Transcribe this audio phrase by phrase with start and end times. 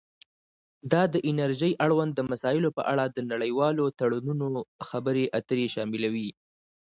[0.91, 6.29] دا د انرژۍ اړوند مسایلو په اړه د نړیوالو تړونونو خبرې اترې شاملوي